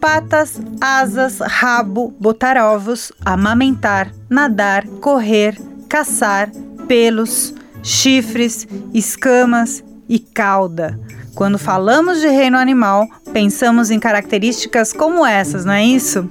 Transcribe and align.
patas, 0.00 0.60
asas, 0.80 1.40
rabo, 1.40 2.14
botar 2.18 2.56
ovos, 2.56 3.12
amamentar, 3.24 4.12
nadar, 4.30 4.86
correr, 5.00 5.58
caçar, 5.88 6.50
pelos, 6.88 7.52
chifres, 7.82 8.66
escamas 8.94 9.84
e 10.08 10.18
cauda. 10.18 10.98
Quando 11.34 11.58
falamos 11.58 12.20
de 12.20 12.28
reino 12.28 12.56
animal, 12.56 13.06
pensamos 13.32 13.90
em 13.90 14.00
características 14.00 14.92
como 14.92 15.26
essas, 15.26 15.64
não 15.64 15.72
é 15.72 15.84
isso? 15.84 16.30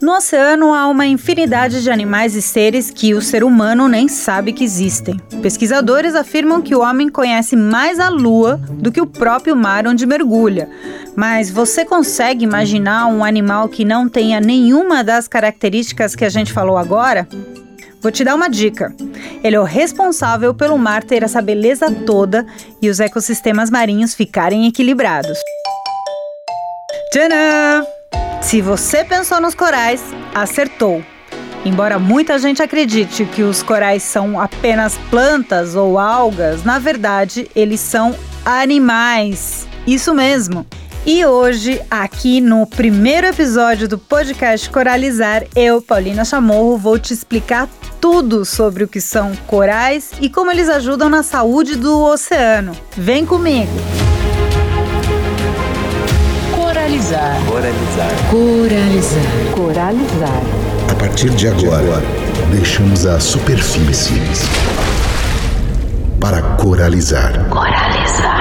No 0.00 0.14
oceano 0.14 0.74
há 0.74 0.86
uma 0.88 1.06
infinidade 1.06 1.82
de 1.82 1.90
animais 1.90 2.34
e 2.34 2.42
seres 2.42 2.90
que 2.90 3.14
o 3.14 3.22
ser 3.22 3.42
humano 3.42 3.88
nem 3.88 4.08
sabe 4.08 4.52
que 4.52 4.62
existem. 4.62 5.18
Pesquisadores 5.40 6.14
afirmam 6.14 6.60
que 6.60 6.74
o 6.74 6.80
homem 6.80 7.08
conhece 7.08 7.56
mais 7.56 7.98
a 7.98 8.10
lua 8.10 8.60
do 8.70 8.92
que 8.92 9.00
o 9.00 9.06
próprio 9.06 9.56
mar 9.56 9.86
onde 9.86 10.04
mergulha. 10.06 10.68
Mas 11.16 11.50
você 11.50 11.82
consegue 11.84 12.44
imaginar 12.44 13.06
um 13.06 13.24
animal 13.24 13.68
que 13.68 13.86
não 13.86 14.06
tenha 14.06 14.38
nenhuma 14.38 15.02
das 15.02 15.26
características 15.26 16.14
que 16.14 16.26
a 16.26 16.28
gente 16.28 16.52
falou 16.52 16.76
agora? 16.76 17.26
Vou 18.02 18.12
te 18.12 18.22
dar 18.22 18.34
uma 18.34 18.48
dica. 18.48 18.94
Ele 19.42 19.56
é 19.56 19.60
o 19.60 19.64
responsável 19.64 20.54
pelo 20.54 20.78
mar 20.78 21.02
ter 21.02 21.22
essa 21.22 21.40
beleza 21.40 21.90
toda 21.90 22.46
e 22.82 22.90
os 22.90 23.00
ecossistemas 23.00 23.70
marinhos 23.70 24.14
ficarem 24.14 24.66
equilibrados. 24.66 25.38
Tcharam! 27.10 27.95
Se 28.40 28.60
você 28.60 29.04
pensou 29.04 29.40
nos 29.40 29.54
corais, 29.54 30.02
acertou. 30.34 31.02
Embora 31.64 31.98
muita 31.98 32.38
gente 32.38 32.62
acredite 32.62 33.24
que 33.24 33.42
os 33.42 33.62
corais 33.62 34.02
são 34.02 34.40
apenas 34.40 34.96
plantas 35.10 35.74
ou 35.74 35.98
algas, 35.98 36.62
na 36.62 36.78
verdade 36.78 37.50
eles 37.56 37.80
são 37.80 38.14
animais. 38.44 39.66
Isso 39.84 40.14
mesmo. 40.14 40.64
E 41.04 41.24
hoje, 41.24 41.80
aqui 41.88 42.40
no 42.40 42.66
primeiro 42.66 43.28
episódio 43.28 43.86
do 43.88 43.96
podcast 43.96 44.68
Coralizar, 44.70 45.44
eu, 45.54 45.80
Paulina 45.80 46.24
Chamorro, 46.24 46.76
vou 46.76 46.98
te 46.98 47.12
explicar 47.12 47.68
tudo 48.00 48.44
sobre 48.44 48.82
o 48.82 48.88
que 48.88 49.00
são 49.00 49.34
corais 49.46 50.10
e 50.20 50.28
como 50.28 50.50
eles 50.50 50.68
ajudam 50.68 51.08
na 51.08 51.22
saúde 51.22 51.76
do 51.76 52.00
oceano. 52.02 52.76
Vem 52.96 53.24
comigo! 53.24 54.05
Coralizar. 57.26 58.12
Coralizar. 58.30 59.22
Coralizar. 59.54 59.54
Coralizar. 59.54 60.42
A 60.90 60.94
partir 60.94 61.30
de 61.30 61.48
agora, 61.48 62.02
deixamos 62.52 63.04
a 63.06 63.18
superfície 63.20 64.20
para 66.20 66.40
coralizar. 66.56 67.48
Coralizar. 67.48 68.35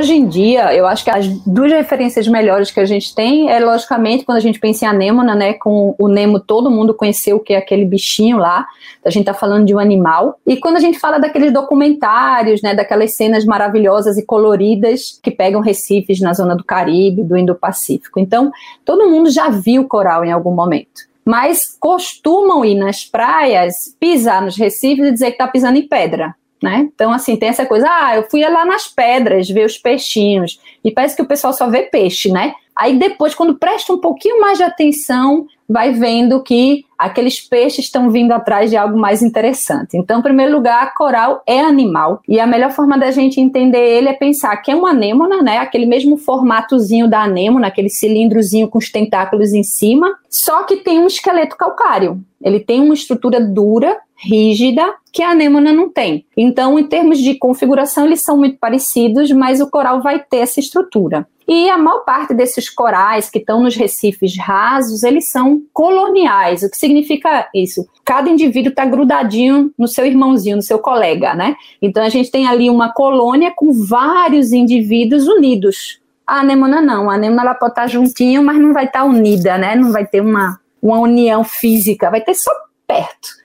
Hoje 0.00 0.14
em 0.14 0.26
dia, 0.26 0.74
eu 0.74 0.86
acho 0.86 1.04
que 1.04 1.10
as 1.10 1.28
duas 1.44 1.70
referências 1.70 2.26
melhores 2.26 2.70
que 2.70 2.80
a 2.80 2.86
gente 2.86 3.14
tem 3.14 3.50
é, 3.50 3.60
logicamente, 3.60 4.24
quando 4.24 4.38
a 4.38 4.40
gente 4.40 4.58
pensa 4.58 4.86
em 4.86 4.88
anêmona, 4.88 5.34
né, 5.34 5.52
com 5.52 5.94
o 5.98 6.08
Nemo, 6.08 6.40
todo 6.40 6.70
mundo 6.70 6.94
conheceu 6.94 7.36
o 7.36 7.40
que 7.40 7.52
é 7.52 7.58
aquele 7.58 7.84
bichinho 7.84 8.38
lá, 8.38 8.66
a 9.04 9.10
gente 9.10 9.26
tá 9.26 9.34
falando 9.34 9.66
de 9.66 9.74
um 9.74 9.78
animal. 9.78 10.40
E 10.46 10.56
quando 10.56 10.76
a 10.76 10.80
gente 10.80 10.98
fala 10.98 11.18
daqueles 11.18 11.52
documentários, 11.52 12.62
né, 12.62 12.74
daquelas 12.74 13.14
cenas 13.14 13.44
maravilhosas 13.44 14.16
e 14.16 14.24
coloridas 14.24 15.20
que 15.22 15.30
pegam 15.30 15.60
recifes 15.60 16.18
na 16.18 16.32
zona 16.32 16.56
do 16.56 16.64
Caribe, 16.64 17.22
do 17.22 17.36
Indo-Pacífico. 17.36 18.18
Então, 18.18 18.50
todo 18.86 19.10
mundo 19.10 19.30
já 19.30 19.50
viu 19.50 19.86
coral 19.86 20.24
em 20.24 20.32
algum 20.32 20.54
momento 20.54 21.10
mas 21.22 21.76
costumam 21.78 22.64
ir 22.64 22.74
nas 22.74 23.04
praias, 23.04 23.94
pisar 24.00 24.42
nos 24.42 24.56
recifes 24.56 25.06
e 25.06 25.12
dizer 25.12 25.26
que 25.26 25.32
está 25.32 25.46
pisando 25.46 25.78
em 25.78 25.86
pedra 25.86 26.34
né? 26.62 26.88
Então, 26.94 27.12
assim, 27.12 27.36
tem 27.36 27.48
essa 27.48 27.66
coisa, 27.66 27.86
ah, 27.88 28.16
eu 28.16 28.28
fui 28.30 28.46
lá 28.46 28.64
nas 28.64 28.86
pedras 28.86 29.48
ver 29.48 29.66
os 29.66 29.78
peixinhos, 29.78 30.60
e 30.84 30.90
parece 30.90 31.16
que 31.16 31.22
o 31.22 31.26
pessoal 31.26 31.52
só 31.52 31.68
vê 31.68 31.82
peixe, 31.82 32.30
né? 32.30 32.54
Aí 32.76 32.98
depois, 32.98 33.34
quando 33.34 33.58
presta 33.58 33.92
um 33.92 34.00
pouquinho 34.00 34.40
mais 34.40 34.58
de 34.58 34.64
atenção, 34.64 35.46
vai 35.70 35.92
vendo 35.92 36.42
que 36.42 36.84
aqueles 36.98 37.40
peixes 37.40 37.84
estão 37.84 38.10
vindo 38.10 38.32
atrás 38.32 38.68
de 38.68 38.76
algo 38.76 38.98
mais 38.98 39.22
interessante. 39.22 39.96
Então, 39.96 40.18
em 40.18 40.22
primeiro 40.22 40.52
lugar, 40.52 40.92
coral 40.94 41.42
é 41.46 41.60
animal, 41.60 42.20
e 42.28 42.40
a 42.40 42.46
melhor 42.46 42.72
forma 42.72 42.98
da 42.98 43.12
gente 43.12 43.40
entender 43.40 43.78
ele 43.78 44.08
é 44.08 44.12
pensar 44.12 44.56
que 44.56 44.70
é 44.70 44.74
uma 44.74 44.90
anêmona, 44.90 45.40
né? 45.40 45.58
Aquele 45.58 45.86
mesmo 45.86 46.16
formatozinho 46.16 47.08
da 47.08 47.22
anêmona, 47.22 47.68
aquele 47.68 47.88
cilindrozinho 47.88 48.68
com 48.68 48.78
os 48.78 48.90
tentáculos 48.90 49.52
em 49.52 49.62
cima, 49.62 50.12
só 50.28 50.64
que 50.64 50.76
tem 50.76 50.98
um 50.98 51.06
esqueleto 51.06 51.56
calcário. 51.56 52.20
Ele 52.42 52.58
tem 52.58 52.80
uma 52.80 52.94
estrutura 52.94 53.40
dura 53.40 53.96
rígida 54.16 54.94
que 55.12 55.22
a 55.22 55.30
anêmona 55.30 55.72
não 55.72 55.88
tem. 55.88 56.26
Então, 56.36 56.78
em 56.78 56.84
termos 56.84 57.18
de 57.18 57.34
configuração, 57.34 58.06
eles 58.06 58.22
são 58.22 58.36
muito 58.36 58.58
parecidos, 58.58 59.30
mas 59.30 59.60
o 59.60 59.70
coral 59.70 60.02
vai 60.02 60.18
ter 60.18 60.38
essa 60.38 60.60
estrutura. 60.60 61.26
E 61.48 61.68
a 61.68 61.76
maior 61.76 62.04
parte 62.04 62.32
desses 62.32 62.70
corais 62.70 63.28
que 63.28 63.38
estão 63.38 63.62
nos 63.62 63.74
recifes 63.74 64.38
rasos, 64.38 65.02
eles 65.02 65.30
são 65.30 65.59
coloniais. 65.72 66.62
O 66.62 66.70
que 66.70 66.76
significa 66.76 67.48
isso? 67.54 67.86
Cada 68.04 68.28
indivíduo 68.28 68.70
está 68.70 68.84
grudadinho 68.84 69.72
no 69.78 69.88
seu 69.88 70.06
irmãozinho, 70.06 70.56
no 70.56 70.62
seu 70.62 70.78
colega, 70.78 71.34
né? 71.34 71.56
Então 71.80 72.02
a 72.02 72.08
gente 72.08 72.30
tem 72.30 72.46
ali 72.46 72.70
uma 72.70 72.92
colônia 72.92 73.52
com 73.54 73.72
vários 73.72 74.52
indivíduos 74.52 75.26
unidos. 75.26 76.00
A 76.26 76.40
anêmona 76.40 76.80
não, 76.80 77.10
a 77.10 77.14
anêmona 77.14 77.42
ela 77.42 77.54
pode 77.54 77.72
estar 77.72 77.82
tá 77.82 77.88
juntinho, 77.88 78.42
mas 78.42 78.58
não 78.58 78.72
vai 78.72 78.84
estar 78.84 79.00
tá 79.00 79.04
unida, 79.04 79.58
né? 79.58 79.74
Não 79.74 79.92
vai 79.92 80.06
ter 80.06 80.20
uma, 80.20 80.60
uma 80.82 80.98
união 81.00 81.42
física, 81.42 82.10
vai 82.10 82.20
ter 82.20 82.34
só 82.34 82.50
perto. 82.86 83.40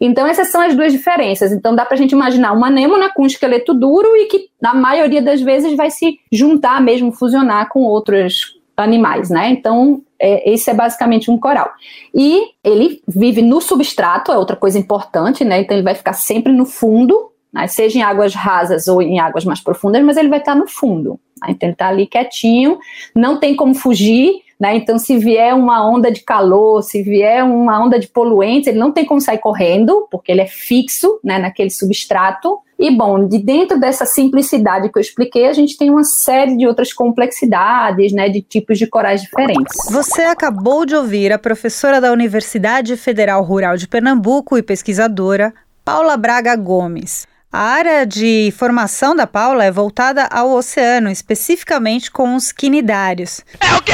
Então, 0.00 0.26
essas 0.26 0.48
são 0.48 0.60
as 0.60 0.74
duas 0.74 0.92
diferenças. 0.92 1.52
Então, 1.52 1.74
dá 1.74 1.84
para 1.84 1.94
a 1.94 1.98
gente 1.98 2.12
imaginar 2.12 2.52
uma 2.52 2.68
anêmona 2.68 3.12
com 3.12 3.22
um 3.22 3.26
esqueleto 3.26 3.74
duro 3.74 4.16
e 4.16 4.26
que, 4.26 4.48
na 4.60 4.74
maioria 4.74 5.22
das 5.22 5.40
vezes, 5.40 5.76
vai 5.76 5.90
se 5.90 6.18
juntar 6.30 6.80
mesmo, 6.80 7.12
fusionar 7.12 7.68
com 7.68 7.80
outros 7.80 8.58
animais, 8.76 9.30
né? 9.30 9.50
Então, 9.50 10.02
é, 10.20 10.50
esse 10.50 10.68
é 10.70 10.74
basicamente 10.74 11.30
um 11.30 11.38
coral. 11.38 11.70
E 12.14 12.48
ele 12.64 13.00
vive 13.06 13.40
no 13.42 13.60
substrato, 13.60 14.32
é 14.32 14.38
outra 14.38 14.56
coisa 14.56 14.78
importante, 14.78 15.44
né? 15.44 15.60
Então, 15.60 15.76
ele 15.76 15.84
vai 15.84 15.94
ficar 15.94 16.14
sempre 16.14 16.52
no 16.52 16.66
fundo, 16.66 17.30
né? 17.52 17.66
seja 17.66 17.98
em 17.98 18.02
águas 18.02 18.34
rasas 18.34 18.88
ou 18.88 19.00
em 19.00 19.20
águas 19.20 19.44
mais 19.44 19.60
profundas, 19.60 20.02
mas 20.02 20.16
ele 20.16 20.28
vai 20.28 20.40
estar 20.40 20.54
no 20.54 20.66
fundo. 20.66 21.20
Né? 21.40 21.48
Então, 21.50 21.68
ele 21.68 21.74
está 21.74 21.88
ali 21.88 22.06
quietinho, 22.06 22.78
não 23.14 23.38
tem 23.38 23.54
como 23.54 23.74
fugir, 23.74 24.42
né? 24.58 24.74
Então, 24.74 24.98
se 24.98 25.16
vier 25.16 25.54
uma 25.54 25.88
onda 25.88 26.10
de 26.10 26.20
calor, 26.22 26.82
se 26.82 27.00
vier 27.02 27.44
uma 27.44 27.80
onda 27.80 27.98
de 27.98 28.08
poluentes, 28.08 28.66
ele 28.66 28.78
não 28.78 28.90
tem 28.90 29.04
como 29.04 29.20
sair 29.20 29.38
correndo, 29.38 30.08
porque 30.10 30.32
ele 30.32 30.40
é 30.40 30.46
fixo 30.46 31.20
né, 31.22 31.38
naquele 31.38 31.70
substrato. 31.70 32.58
E 32.78 32.96
bom, 32.96 33.26
de 33.26 33.38
dentro 33.38 33.80
dessa 33.80 34.06
simplicidade 34.06 34.88
que 34.88 34.96
eu 34.96 35.00
expliquei, 35.00 35.46
a 35.46 35.52
gente 35.52 35.76
tem 35.76 35.90
uma 35.90 36.04
série 36.04 36.56
de 36.56 36.64
outras 36.64 36.92
complexidades, 36.92 38.12
né, 38.12 38.28
de 38.28 38.40
tipos 38.40 38.78
de 38.78 38.86
corais 38.86 39.20
diferentes. 39.20 39.74
Você 39.90 40.22
acabou 40.22 40.86
de 40.86 40.94
ouvir 40.94 41.32
a 41.32 41.38
professora 41.38 42.00
da 42.00 42.12
Universidade 42.12 42.96
Federal 42.96 43.42
Rural 43.42 43.76
de 43.76 43.88
Pernambuco 43.88 44.56
e 44.56 44.62
pesquisadora 44.62 45.52
Paula 45.84 46.16
Braga 46.16 46.54
Gomes. 46.54 47.26
A 47.50 47.60
área 47.60 48.06
de 48.06 48.52
formação 48.56 49.16
da 49.16 49.26
Paula 49.26 49.64
é 49.64 49.72
voltada 49.72 50.26
ao 50.26 50.52
oceano, 50.52 51.10
especificamente 51.10 52.12
com 52.12 52.36
os 52.36 52.52
quinidários. 52.52 53.40
É 53.58 53.74
o 53.74 53.82
quê? 53.82 53.92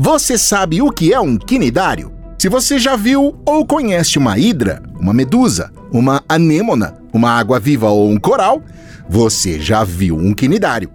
Você 0.00 0.38
sabe 0.38 0.80
o 0.80 0.90
que 0.90 1.12
é 1.12 1.20
um 1.20 1.36
quinidário? 1.36 2.14
Se 2.38 2.48
você 2.48 2.78
já 2.78 2.96
viu 2.96 3.36
ou 3.44 3.66
conhece 3.66 4.18
uma 4.18 4.38
hidra, 4.38 4.82
uma 4.98 5.12
medusa, 5.12 5.70
uma 5.92 6.22
anêmona, 6.28 7.03
uma 7.14 7.30
água-viva 7.30 7.88
ou 7.88 8.10
um 8.10 8.18
coral, 8.18 8.60
você 9.08 9.60
já 9.60 9.84
viu 9.84 10.16
um 10.16 10.34
quinidário. 10.34 10.90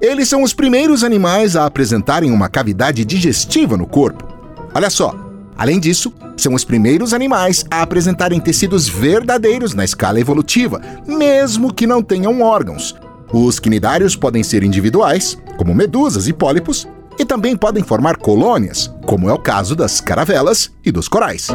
Eles 0.00 0.28
são 0.28 0.42
os 0.42 0.52
primeiros 0.52 1.02
animais 1.02 1.56
a 1.56 1.64
apresentarem 1.64 2.30
uma 2.30 2.48
cavidade 2.48 3.04
digestiva 3.04 3.76
no 3.76 3.86
corpo. 3.86 4.28
Olha 4.74 4.90
só, 4.90 5.16
além 5.56 5.80
disso, 5.80 6.12
são 6.36 6.54
os 6.54 6.64
primeiros 6.64 7.14
animais 7.14 7.64
a 7.70 7.82
apresentarem 7.82 8.40
tecidos 8.40 8.88
verdadeiros 8.88 9.74
na 9.74 9.84
escala 9.84 10.20
evolutiva, 10.20 10.80
mesmo 11.06 11.72
que 11.72 11.86
não 11.86 12.02
tenham 12.02 12.42
órgãos. 12.42 12.94
Os 13.32 13.58
quinidários 13.58 14.14
podem 14.14 14.42
ser 14.42 14.62
individuais, 14.62 15.38
como 15.56 15.74
medusas 15.74 16.26
e 16.28 16.32
pólipos, 16.32 16.86
e 17.18 17.24
também 17.24 17.56
podem 17.56 17.82
formar 17.82 18.16
colônias, 18.16 18.92
como 19.06 19.30
é 19.30 19.32
o 19.32 19.38
caso 19.38 19.76
das 19.76 20.00
caravelas 20.00 20.70
e 20.84 20.90
dos 20.90 21.08
corais. 21.08 21.48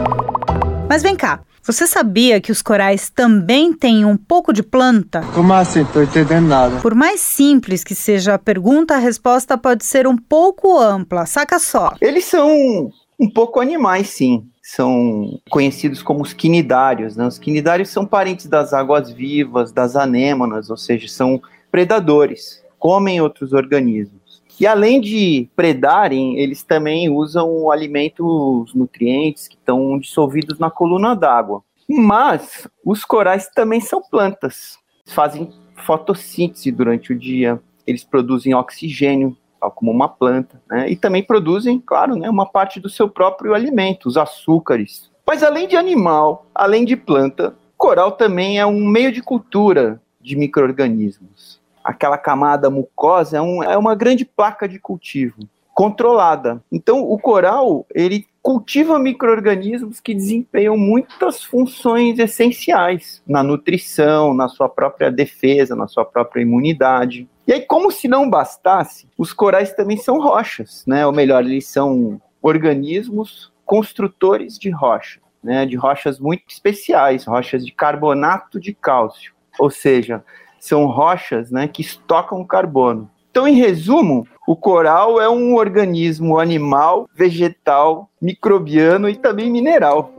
Mas 0.89 1.03
vem 1.03 1.15
cá, 1.15 1.41
você 1.67 1.85
sabia 1.85 2.39
que 2.39 2.49
os 2.49 2.61
corais 2.61 3.09
também 3.09 3.73
têm 3.73 4.05
um 4.05 4.15
pouco 4.15 4.53
de 4.53 4.63
planta? 4.63 5.19
Como 5.35 5.51
assim? 5.51 5.83
Tô 5.83 6.01
entendendo 6.01 6.47
nada. 6.47 6.79
Por 6.79 6.95
mais 6.95 7.19
simples 7.19 7.83
que 7.83 7.93
seja 7.93 8.35
a 8.35 8.39
pergunta, 8.39 8.95
a 8.95 8.99
resposta 8.99 9.57
pode 9.57 9.83
ser 9.83 10.07
um 10.07 10.15
pouco 10.15 10.79
ampla. 10.79 11.25
Saca 11.25 11.59
só. 11.59 11.93
Eles 11.99 12.23
são 12.23 12.89
um 13.19 13.29
pouco 13.29 13.59
animais, 13.59 14.07
sim. 14.07 14.45
São 14.63 15.39
conhecidos 15.49 16.01
como 16.01 16.21
os 16.21 16.31
quinidários. 16.31 17.17
Né? 17.17 17.27
Os 17.27 17.37
quinidários 17.37 17.89
são 17.89 18.05
parentes 18.05 18.45
das 18.45 18.73
águas 18.73 19.11
vivas, 19.11 19.73
das 19.73 19.97
anêmonas, 19.97 20.69
ou 20.69 20.77
seja, 20.77 21.09
são 21.09 21.41
predadores, 21.69 22.63
comem 22.79 23.19
outros 23.19 23.51
organismos. 23.51 24.16
E 24.59 24.65
além 24.65 24.99
de 24.99 25.47
predarem, 25.55 26.37
eles 26.39 26.63
também 26.63 27.09
usam 27.09 27.69
alimentos, 27.69 28.73
nutrientes 28.73 29.47
que 29.47 29.55
estão 29.55 29.99
dissolvidos 29.99 30.57
na 30.57 30.71
coluna 30.71 31.15
d'água. 31.15 31.63
Mas 31.87 32.67
os 32.83 33.05
corais 33.05 33.47
também 33.49 33.79
são 33.79 34.01
plantas. 34.01 34.77
Fazem 35.05 35.51
fotossíntese 35.75 36.71
durante 36.71 37.13
o 37.13 37.17
dia, 37.17 37.61
eles 37.85 38.03
produzem 38.03 38.53
oxigênio, 38.53 39.37
tal 39.59 39.71
como 39.71 39.91
uma 39.91 40.09
planta, 40.09 40.61
né? 40.69 40.89
E 40.89 40.95
também 40.95 41.23
produzem, 41.23 41.79
claro, 41.79 42.15
né, 42.15 42.29
uma 42.29 42.45
parte 42.45 42.79
do 42.79 42.89
seu 42.89 43.07
próprio 43.07 43.53
alimento, 43.53 44.07
os 44.07 44.17
açúcares. 44.17 45.09
Mas 45.25 45.43
além 45.43 45.67
de 45.67 45.77
animal, 45.77 46.45
além 46.53 46.83
de 46.83 46.95
planta, 46.95 47.55
coral 47.77 48.11
também 48.11 48.59
é 48.59 48.65
um 48.65 48.85
meio 48.85 49.11
de 49.11 49.21
cultura 49.21 50.01
de 50.19 50.35
micro-organismos. 50.35 51.61
Aquela 51.87 52.17
camada 52.17 52.69
mucosa 52.69 53.37
é, 53.37 53.41
um, 53.41 53.63
é 53.63 53.77
uma 53.77 53.95
grande 53.95 54.25
placa 54.25 54.67
de 54.67 54.77
cultivo, 54.77 55.47
controlada. 55.73 56.61
Então, 56.69 56.99
o 56.99 57.17
coral, 57.17 57.85
ele 57.95 58.27
cultiva 58.41 58.99
micro-organismos 58.99 60.01
que 60.01 60.13
desempenham 60.13 60.77
muitas 60.77 61.43
funções 61.43 62.19
essenciais 62.19 63.23
na 63.25 63.41
nutrição, 63.41 64.33
na 64.33 64.49
sua 64.49 64.67
própria 64.67 65.09
defesa, 65.09 65.75
na 65.77 65.87
sua 65.87 66.03
própria 66.03 66.41
imunidade. 66.41 67.27
E 67.47 67.53
aí, 67.53 67.61
como 67.61 67.89
se 67.89 68.07
não 68.09 68.29
bastasse, 68.29 69.07
os 69.17 69.31
corais 69.31 69.73
também 69.73 69.95
são 69.95 70.19
rochas, 70.19 70.83
né? 70.85 71.05
Ou 71.05 71.13
melhor, 71.13 71.45
eles 71.45 71.67
são 71.67 72.21
organismos 72.41 73.51
construtores 73.65 74.57
de 74.57 74.69
rocha, 74.69 75.21
né? 75.41 75.65
De 75.65 75.77
rochas 75.77 76.19
muito 76.19 76.43
especiais, 76.49 77.23
rochas 77.23 77.65
de 77.65 77.71
carbonato 77.71 78.59
de 78.59 78.73
cálcio. 78.73 79.33
Ou 79.57 79.69
seja, 79.69 80.23
são 80.67 80.85
rochas, 80.85 81.51
né, 81.51 81.67
que 81.67 81.81
estocam 81.81 82.43
carbono. 82.45 83.09
Então, 83.31 83.47
em 83.47 83.55
resumo, 83.55 84.27
o 84.47 84.55
coral 84.55 85.21
é 85.21 85.29
um 85.29 85.55
organismo 85.55 86.39
animal, 86.39 87.07
vegetal, 87.13 88.09
microbiano 88.21 89.07
e 89.09 89.15
também 89.15 89.51
mineral. 89.51 90.13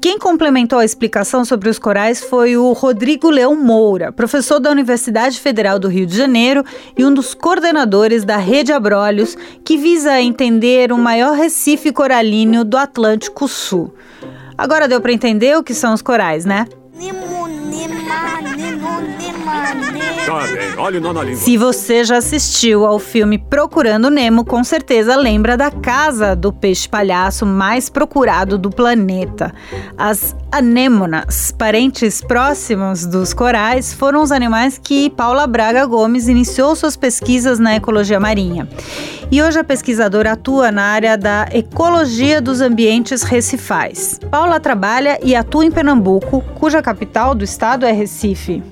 Quem 0.00 0.16
complementou 0.16 0.78
a 0.78 0.84
explicação 0.84 1.44
sobre 1.44 1.68
os 1.68 1.78
corais 1.78 2.22
foi 2.22 2.56
o 2.56 2.72
Rodrigo 2.72 3.28
Leão 3.30 3.56
Moura, 3.56 4.12
professor 4.12 4.60
da 4.60 4.70
Universidade 4.70 5.40
Federal 5.40 5.76
do 5.78 5.88
Rio 5.88 6.06
de 6.06 6.16
Janeiro 6.16 6.62
e 6.96 7.04
um 7.04 7.12
dos 7.12 7.34
coordenadores 7.34 8.24
da 8.24 8.36
Rede 8.36 8.72
Abrolhos, 8.72 9.36
que 9.64 9.76
visa 9.76 10.20
entender 10.20 10.92
o 10.92 10.98
maior 10.98 11.34
recife 11.34 11.90
coralíneo 11.90 12.64
do 12.64 12.76
Atlântico 12.76 13.48
Sul. 13.48 13.92
Agora 14.56 14.86
deu 14.86 15.00
para 15.00 15.12
entender 15.12 15.56
o 15.56 15.64
que 15.64 15.74
são 15.74 15.94
os 15.94 16.02
corais, 16.02 16.44
né? 16.44 16.66
Se 21.36 21.56
você 21.56 22.04
já 22.04 22.18
assistiu 22.18 22.84
ao 22.84 22.98
filme 22.98 23.38
Procurando 23.38 24.10
Nemo, 24.10 24.44
com 24.44 24.62
certeza 24.62 25.16
lembra 25.16 25.56
da 25.56 25.70
casa 25.70 26.36
do 26.36 26.52
peixe 26.52 26.88
palhaço 26.88 27.46
mais 27.46 27.88
procurado 27.88 28.58
do 28.58 28.70
planeta. 28.70 29.52
As 29.96 30.36
anêmonas, 30.52 31.52
parentes 31.52 32.20
próximos 32.20 33.06
dos 33.06 33.32
corais, 33.32 33.92
foram 33.92 34.22
os 34.22 34.30
animais 34.30 34.78
que 34.82 35.10
Paula 35.10 35.46
Braga 35.46 35.86
Gomes 35.86 36.28
iniciou 36.28 36.76
suas 36.76 36.96
pesquisas 36.96 37.58
na 37.58 37.76
ecologia 37.76 38.20
marinha. 38.20 38.68
E 39.30 39.42
hoje 39.42 39.58
a 39.58 39.64
pesquisadora 39.64 40.32
atua 40.32 40.70
na 40.70 40.84
área 40.84 41.16
da 41.16 41.48
ecologia 41.52 42.40
dos 42.40 42.60
ambientes 42.60 43.22
recifais. 43.22 44.20
Paula 44.30 44.60
trabalha 44.60 45.18
e 45.22 45.34
atua 45.34 45.64
em 45.64 45.70
Pernambuco, 45.70 46.42
cuja 46.54 46.82
capital 46.82 47.34
do 47.34 47.44
estado 47.44 47.84
é 47.84 47.92
Recife. 47.92 48.62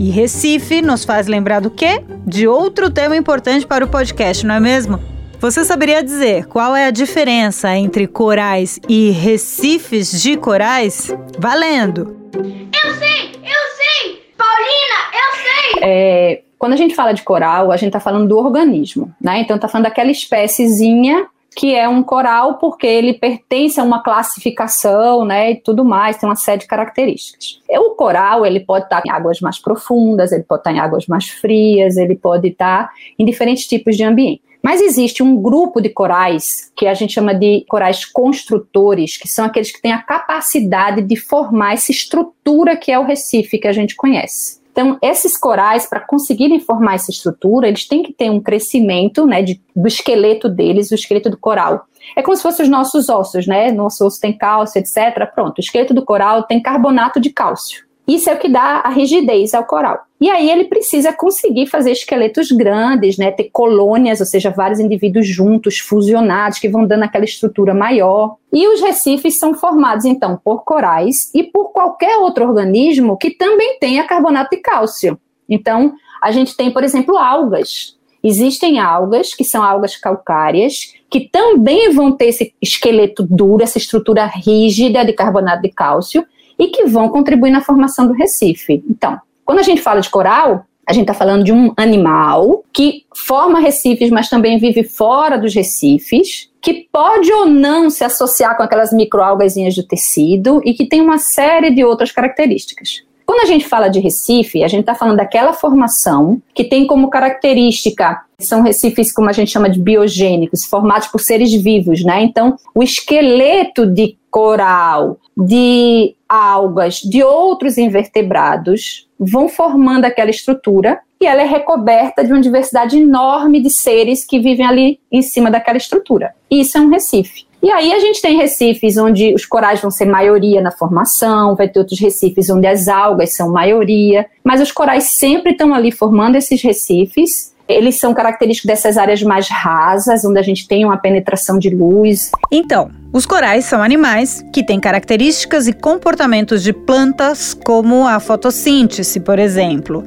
E 0.00 0.08
Recife 0.08 0.80
nos 0.80 1.04
faz 1.04 1.26
lembrar 1.26 1.60
do 1.60 1.70
quê? 1.70 2.02
De 2.26 2.48
outro 2.48 2.88
tema 2.90 3.14
importante 3.14 3.66
para 3.66 3.84
o 3.84 3.88
podcast, 3.88 4.46
não 4.46 4.54
é 4.54 4.58
mesmo? 4.58 4.98
Você 5.38 5.62
saberia 5.62 6.02
dizer 6.02 6.46
qual 6.46 6.74
é 6.74 6.86
a 6.86 6.90
diferença 6.90 7.76
entre 7.76 8.06
corais 8.06 8.80
e 8.88 9.10
recifes 9.10 10.22
de 10.22 10.38
corais? 10.38 11.14
Valendo! 11.38 12.16
Eu 12.32 12.94
sei! 12.94 13.32
Eu 13.44 13.62
sei! 13.76 14.22
Paulina, 14.38 15.00
eu 15.12 15.36
sei! 15.42 15.82
É, 15.82 16.42
quando 16.58 16.72
a 16.72 16.76
gente 16.76 16.94
fala 16.94 17.12
de 17.12 17.22
coral, 17.22 17.70
a 17.70 17.76
gente 17.76 17.88
está 17.88 18.00
falando 18.00 18.26
do 18.26 18.38
organismo, 18.38 19.14
né? 19.20 19.40
Então 19.40 19.56
está 19.56 19.68
falando 19.68 19.84
daquela 19.84 20.10
espéciezinha 20.10 21.26
que 21.54 21.74
é 21.74 21.88
um 21.88 22.02
coral 22.02 22.58
porque 22.58 22.86
ele 22.86 23.14
pertence 23.14 23.80
a 23.80 23.82
uma 23.82 24.02
classificação, 24.02 25.24
né, 25.24 25.52
e 25.52 25.56
tudo 25.56 25.84
mais, 25.84 26.16
tem 26.16 26.28
uma 26.28 26.36
série 26.36 26.60
de 26.60 26.66
características. 26.66 27.60
O 27.68 27.90
coral, 27.90 28.46
ele 28.46 28.60
pode 28.60 28.84
estar 28.84 29.02
em 29.04 29.10
águas 29.10 29.40
mais 29.40 29.58
profundas, 29.58 30.32
ele 30.32 30.44
pode 30.44 30.60
estar 30.60 30.72
em 30.72 30.78
águas 30.78 31.06
mais 31.06 31.28
frias, 31.28 31.96
ele 31.96 32.14
pode 32.14 32.48
estar 32.48 32.90
em 33.18 33.24
diferentes 33.24 33.66
tipos 33.66 33.96
de 33.96 34.04
ambiente. 34.04 34.42
Mas 34.62 34.82
existe 34.82 35.22
um 35.22 35.40
grupo 35.40 35.80
de 35.80 35.88
corais 35.88 36.70
que 36.76 36.86
a 36.86 36.92
gente 36.92 37.14
chama 37.14 37.34
de 37.34 37.64
corais 37.68 38.04
construtores, 38.04 39.16
que 39.16 39.26
são 39.26 39.46
aqueles 39.46 39.72
que 39.72 39.80
têm 39.80 39.92
a 39.92 40.02
capacidade 40.02 41.02
de 41.02 41.16
formar 41.16 41.74
essa 41.74 41.90
estrutura 41.90 42.76
que 42.76 42.92
é 42.92 42.98
o 42.98 43.04
Recife 43.04 43.58
que 43.58 43.68
a 43.68 43.72
gente 43.72 43.96
conhece. 43.96 44.59
Então, 44.70 44.98
esses 45.02 45.36
corais, 45.36 45.88
para 45.88 46.00
conseguirem 46.00 46.60
formar 46.60 46.94
essa 46.94 47.10
estrutura, 47.10 47.68
eles 47.68 47.86
têm 47.86 48.02
que 48.02 48.12
ter 48.12 48.30
um 48.30 48.40
crescimento 48.40 49.26
né, 49.26 49.42
de, 49.42 49.60
do 49.74 49.88
esqueleto 49.88 50.48
deles, 50.48 50.90
o 50.90 50.94
esqueleto 50.94 51.28
do 51.28 51.36
coral. 51.36 51.86
É 52.16 52.22
como 52.22 52.36
se 52.36 52.42
fossem 52.42 52.64
os 52.64 52.70
nossos 52.70 53.08
ossos, 53.08 53.46
né? 53.46 53.70
Nosso 53.70 54.06
osso 54.06 54.20
tem 54.20 54.36
cálcio, 54.36 54.78
etc. 54.78 55.28
Pronto, 55.34 55.58
o 55.58 55.60
esqueleto 55.60 55.92
do 55.92 56.04
coral 56.04 56.44
tem 56.44 56.62
carbonato 56.62 57.20
de 57.20 57.30
cálcio. 57.30 57.84
Isso 58.10 58.28
é 58.28 58.34
o 58.34 58.38
que 58.38 58.48
dá 58.48 58.82
a 58.84 58.88
rigidez 58.88 59.54
ao 59.54 59.64
coral. 59.64 60.00
E 60.20 60.28
aí 60.28 60.50
ele 60.50 60.64
precisa 60.64 61.12
conseguir 61.12 61.68
fazer 61.68 61.92
esqueletos 61.92 62.50
grandes, 62.50 63.16
né, 63.16 63.30
ter 63.30 63.50
colônias, 63.52 64.18
ou 64.18 64.26
seja, 64.26 64.50
vários 64.50 64.80
indivíduos 64.80 65.28
juntos, 65.28 65.78
fusionados, 65.78 66.58
que 66.58 66.68
vão 66.68 66.84
dando 66.84 67.04
aquela 67.04 67.24
estrutura 67.24 67.72
maior. 67.72 68.34
E 68.52 68.66
os 68.66 68.80
recifes 68.80 69.38
são 69.38 69.54
formados, 69.54 70.04
então, 70.04 70.36
por 70.44 70.64
corais 70.64 71.30
e 71.32 71.44
por 71.44 71.70
qualquer 71.70 72.16
outro 72.16 72.44
organismo 72.44 73.16
que 73.16 73.30
também 73.30 73.78
tenha 73.78 74.02
carbonato 74.02 74.56
de 74.56 74.60
cálcio. 74.60 75.16
Então, 75.48 75.94
a 76.20 76.32
gente 76.32 76.56
tem, 76.56 76.68
por 76.72 76.82
exemplo, 76.82 77.16
algas. 77.16 77.96
Existem 78.24 78.80
algas, 78.80 79.34
que 79.34 79.44
são 79.44 79.62
algas 79.62 79.96
calcárias, 79.96 80.94
que 81.08 81.20
também 81.20 81.92
vão 81.92 82.10
ter 82.10 82.26
esse 82.26 82.52
esqueleto 82.60 83.22
duro, 83.22 83.62
essa 83.62 83.78
estrutura 83.78 84.26
rígida 84.26 85.04
de 85.04 85.12
carbonato 85.12 85.62
de 85.62 85.70
cálcio, 85.70 86.26
e 86.60 86.68
que 86.68 86.84
vão 86.84 87.08
contribuir 87.08 87.50
na 87.50 87.62
formação 87.62 88.06
do 88.06 88.12
Recife. 88.12 88.84
Então, 88.88 89.18
quando 89.44 89.60
a 89.60 89.62
gente 89.64 89.80
fala 89.80 90.00
de 90.00 90.10
coral, 90.10 90.66
a 90.86 90.92
gente 90.92 91.04
está 91.04 91.14
falando 91.14 91.42
de 91.42 91.52
um 91.52 91.72
animal 91.76 92.64
que 92.72 93.04
forma 93.14 93.60
recifes, 93.60 94.10
mas 94.10 94.28
também 94.28 94.58
vive 94.58 94.84
fora 94.84 95.38
dos 95.38 95.54
recifes, 95.54 96.50
que 96.60 96.86
pode 96.92 97.32
ou 97.32 97.46
não 97.46 97.88
se 97.88 98.04
associar 98.04 98.56
com 98.56 98.62
aquelas 98.62 98.92
microalgazinhas 98.92 99.74
do 99.74 99.82
tecido 99.82 100.60
e 100.64 100.74
que 100.74 100.86
tem 100.86 101.00
uma 101.00 101.18
série 101.18 101.70
de 101.70 101.82
outras 101.82 102.12
características. 102.12 103.02
Quando 103.24 103.42
a 103.42 103.46
gente 103.46 103.68
fala 103.68 103.88
de 103.88 104.00
Recife, 104.00 104.64
a 104.64 104.68
gente 104.68 104.80
está 104.80 104.94
falando 104.94 105.18
daquela 105.18 105.52
formação 105.52 106.42
que 106.52 106.64
tem 106.64 106.86
como 106.86 107.08
característica 107.08 108.20
são 108.40 108.62
recifes, 108.62 109.12
como 109.12 109.28
a 109.28 109.32
gente 109.32 109.50
chama 109.50 109.70
de 109.70 109.78
biogênicos, 109.78 110.64
formados 110.64 111.08
por 111.08 111.20
seres 111.20 111.52
vivos, 111.52 112.02
né? 112.02 112.22
Então, 112.22 112.56
o 112.74 112.82
esqueleto 112.82 113.86
de 113.86 114.16
coral, 114.30 115.18
de 115.36 116.14
algas, 116.28 117.00
de 117.00 117.22
outros 117.22 117.76
invertebrados 117.76 119.08
vão 119.18 119.48
formando 119.48 120.04
aquela 120.04 120.30
estrutura 120.30 121.00
e 121.20 121.26
ela 121.26 121.42
é 121.42 121.44
recoberta 121.44 122.24
de 122.24 122.32
uma 122.32 122.40
diversidade 122.40 122.98
enorme 122.98 123.60
de 123.60 123.68
seres 123.68 124.24
que 124.24 124.40
vivem 124.40 124.64
ali 124.64 125.00
em 125.12 125.20
cima 125.20 125.50
daquela 125.50 125.76
estrutura. 125.76 126.34
Isso 126.50 126.78
é 126.78 126.80
um 126.80 126.88
recife. 126.88 127.44
E 127.62 127.70
aí 127.70 127.92
a 127.92 127.98
gente 127.98 128.22
tem 128.22 128.38
recifes 128.38 128.96
onde 128.96 129.34
os 129.34 129.44
corais 129.44 129.82
vão 129.82 129.90
ser 129.90 130.06
maioria 130.06 130.62
na 130.62 130.70
formação, 130.70 131.54
vai 131.54 131.68
ter 131.68 131.78
outros 131.78 132.00
recifes 132.00 132.48
onde 132.48 132.66
as 132.66 132.88
algas 132.88 133.36
são 133.36 133.52
maioria, 133.52 134.24
mas 134.42 134.62
os 134.62 134.72
corais 134.72 135.04
sempre 135.04 135.52
estão 135.52 135.74
ali 135.74 135.92
formando 135.92 136.36
esses 136.36 136.62
recifes. 136.62 137.54
Eles 137.68 138.00
são 138.00 138.14
característicos 138.14 138.66
dessas 138.66 138.96
áreas 138.96 139.22
mais 139.22 139.48
rasas, 139.48 140.24
onde 140.24 140.38
a 140.38 140.42
gente 140.42 140.66
tem 140.66 140.86
uma 140.86 140.96
penetração 140.96 141.58
de 141.58 141.68
luz. 141.68 142.30
Então, 142.50 142.90
os 143.12 143.26
corais 143.26 143.64
são 143.64 143.82
animais 143.82 144.44
que 144.52 144.62
têm 144.62 144.78
características 144.78 145.66
e 145.66 145.72
comportamentos 145.72 146.62
de 146.62 146.72
plantas, 146.72 147.52
como 147.52 148.06
a 148.06 148.20
fotossíntese, 148.20 149.18
por 149.18 149.38
exemplo. 149.38 150.04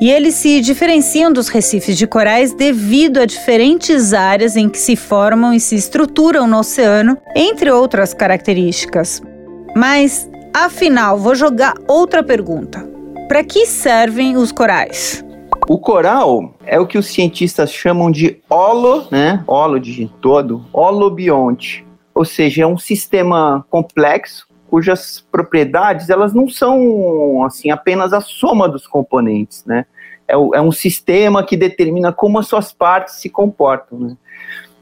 E 0.00 0.10
eles 0.10 0.34
se 0.34 0.60
diferenciam 0.62 1.30
dos 1.30 1.48
recifes 1.48 1.98
de 1.98 2.06
corais 2.06 2.54
devido 2.54 3.18
a 3.18 3.26
diferentes 3.26 4.14
áreas 4.14 4.56
em 4.56 4.70
que 4.70 4.78
se 4.78 4.96
formam 4.96 5.52
e 5.52 5.60
se 5.60 5.74
estruturam 5.74 6.46
no 6.46 6.60
oceano, 6.60 7.18
entre 7.34 7.70
outras 7.70 8.14
características. 8.14 9.22
Mas, 9.74 10.28
afinal, 10.54 11.18
vou 11.18 11.34
jogar 11.34 11.74
outra 11.86 12.22
pergunta: 12.22 12.88
para 13.28 13.44
que 13.44 13.66
servem 13.66 14.36
os 14.36 14.50
corais? 14.50 15.22
O 15.68 15.78
coral 15.78 16.54
é 16.64 16.78
o 16.80 16.86
que 16.86 16.96
os 16.96 17.06
cientistas 17.06 17.72
chamam 17.72 18.10
de 18.10 18.38
holo, 18.48 19.06
né? 19.10 19.42
Holo 19.46 19.78
de 19.78 20.10
todo, 20.20 20.64
holobionte. 20.72 21.85
Ou 22.16 22.24
seja, 22.24 22.62
é 22.62 22.66
um 22.66 22.78
sistema 22.78 23.66
complexo 23.68 24.48
cujas 24.70 25.24
propriedades 25.30 26.08
elas 26.08 26.32
não 26.32 26.48
são 26.48 27.44
assim 27.44 27.70
apenas 27.70 28.14
a 28.14 28.22
soma 28.22 28.66
dos 28.66 28.86
componentes, 28.86 29.62
né? 29.66 29.84
É, 30.26 30.32
é 30.32 30.60
um 30.62 30.72
sistema 30.72 31.44
que 31.44 31.58
determina 31.58 32.14
como 32.14 32.38
as 32.38 32.48
suas 32.48 32.72
partes 32.72 33.16
se 33.16 33.28
comportam. 33.28 33.98
Né? 33.98 34.16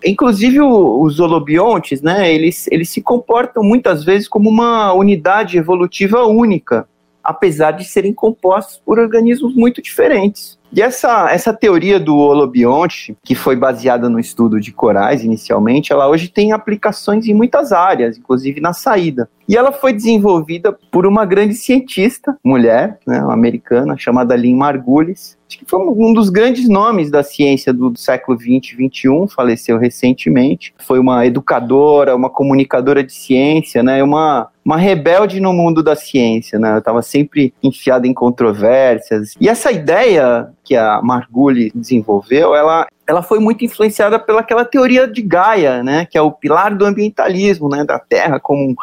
Inclusive 0.06 0.60
o, 0.60 1.02
os 1.02 1.18
holobiontes, 1.18 2.00
né, 2.00 2.32
eles, 2.32 2.68
eles 2.70 2.88
se 2.88 3.02
comportam 3.02 3.64
muitas 3.64 4.04
vezes 4.04 4.28
como 4.28 4.48
uma 4.48 4.92
unidade 4.92 5.58
evolutiva 5.58 6.24
única, 6.24 6.88
apesar 7.24 7.72
de 7.72 7.84
serem 7.84 8.12
compostos 8.12 8.80
por 8.84 8.98
organismos 8.98 9.54
muito 9.54 9.80
diferentes. 9.80 10.58
E 10.72 10.82
essa, 10.82 11.30
essa 11.30 11.54
teoria 11.54 12.00
do 12.00 12.16
holobionte, 12.16 13.16
que 13.22 13.36
foi 13.36 13.54
baseada 13.54 14.08
no 14.08 14.18
estudo 14.18 14.60
de 14.60 14.72
corais 14.72 15.22
inicialmente, 15.22 15.92
ela 15.92 16.08
hoje 16.08 16.28
tem 16.28 16.50
aplicações 16.50 17.28
em 17.28 17.32
muitas 17.32 17.70
áreas, 17.70 18.18
inclusive 18.18 18.60
na 18.60 18.72
saída. 18.72 19.30
E 19.48 19.56
ela 19.56 19.70
foi 19.70 19.92
desenvolvida 19.92 20.76
por 20.90 21.06
uma 21.06 21.24
grande 21.24 21.54
cientista, 21.54 22.36
mulher, 22.44 22.98
né, 23.06 23.22
uma 23.22 23.34
americana, 23.34 23.96
chamada 23.96 24.34
Lynn 24.34 24.56
Margulis, 24.56 25.38
acho 25.54 25.58
que 25.58 25.64
foi 25.66 25.78
um 25.80 26.12
dos 26.12 26.28
grandes 26.28 26.68
nomes 26.68 27.10
da 27.10 27.22
ciência 27.22 27.72
do 27.72 27.96
século 27.96 28.36
20 28.36 28.76
21, 28.76 29.28
faleceu 29.28 29.78
recentemente. 29.78 30.74
Foi 30.78 30.98
uma 30.98 31.24
educadora, 31.24 32.16
uma 32.16 32.28
comunicadora 32.28 33.02
de 33.04 33.12
ciência, 33.12 33.82
né, 33.82 34.02
uma, 34.02 34.48
uma 34.64 34.76
rebelde 34.76 35.40
no 35.40 35.52
mundo 35.52 35.82
da 35.82 35.94
ciência, 35.94 36.58
né? 36.58 36.74
Eu 36.74 36.78
estava 36.78 37.02
sempre 37.02 37.54
enfiada 37.62 38.06
em 38.06 38.14
controvérsias. 38.14 39.34
E 39.40 39.48
essa 39.48 39.70
ideia 39.70 40.48
que 40.64 40.74
a 40.74 41.00
Margulis 41.02 41.70
desenvolveu, 41.74 42.54
ela 42.54 42.86
ela 43.06 43.22
foi 43.22 43.38
muito 43.38 43.62
influenciada 43.62 44.18
pelaquela 44.18 44.64
teoria 44.64 45.06
de 45.06 45.20
Gaia, 45.20 45.82
né, 45.82 46.06
que 46.10 46.16
é 46.16 46.22
o 46.22 46.32
pilar 46.32 46.74
do 46.74 46.86
ambientalismo, 46.86 47.68
né, 47.68 47.84
da 47.84 47.98
Terra 47.98 48.40
como 48.40 48.74